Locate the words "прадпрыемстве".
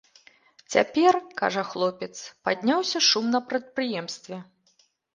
3.53-4.37